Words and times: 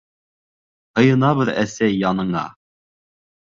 Һыйынабыҙ, 1.01 1.53
әсәй, 1.65 2.01
яныңа. 2.07 2.45